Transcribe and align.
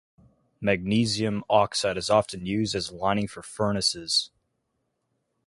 Magnesium 0.59 1.43
oxide 1.47 1.95
is 1.95 2.09
often 2.09 2.43
used 2.43 2.73
as 2.73 2.89
a 2.89 2.95
lining 2.95 3.27
for 3.27 3.43
furnaces. 3.43 4.31